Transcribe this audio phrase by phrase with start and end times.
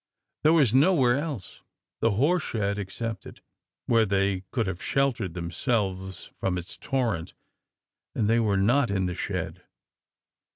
[0.41, 1.61] There was nowhere else
[1.99, 3.39] the horse shed excepted
[3.85, 5.35] where they could have sheltered!
[5.35, 7.35] themselves from its torrent;
[8.15, 9.61] and they were not in the shed.